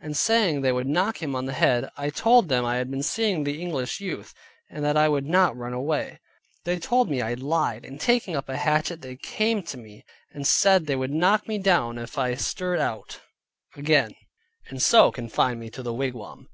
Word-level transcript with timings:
and 0.00 0.16
saying 0.16 0.60
they 0.60 0.70
would 0.70 0.86
knock 0.86 1.20
him 1.20 1.34
on 1.34 1.44
the 1.44 1.52
head. 1.52 1.90
I 1.96 2.08
told 2.08 2.48
them 2.48 2.64
I 2.64 2.76
had 2.76 2.88
been 2.88 3.02
seeing 3.02 3.42
the 3.42 3.60
English 3.60 3.98
youth, 4.00 4.32
and 4.70 4.84
that 4.84 4.96
I 4.96 5.08
would 5.08 5.26
not 5.26 5.56
run 5.56 5.72
away. 5.72 6.20
They 6.62 6.78
told 6.78 7.10
me 7.10 7.20
I 7.20 7.34
lied, 7.34 7.84
and 7.84 8.00
taking 8.00 8.36
up 8.36 8.48
a 8.48 8.56
hatchet, 8.56 9.02
they 9.02 9.16
came 9.16 9.60
to 9.64 9.76
me, 9.76 10.04
and 10.32 10.46
said 10.46 10.86
they 10.86 10.94
would 10.94 11.10
knock 11.12 11.48
me 11.48 11.58
down 11.58 11.98
if 11.98 12.16
I 12.16 12.36
stirred 12.36 12.78
out 12.78 13.22
again, 13.74 14.14
and 14.68 14.80
so 14.80 15.10
confined 15.10 15.58
me 15.58 15.68
to 15.70 15.82
the 15.82 15.92
wigwam. 15.92 16.46